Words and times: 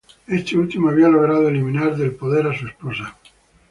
Este 0.25 0.57
último 0.57 0.89
había 0.89 1.07
logrado 1.09 1.47
eliminar 1.47 1.95
del 1.95 2.15
poder 2.15 2.47
a 2.47 2.57
su 2.57 2.65
esposa. 2.65 3.15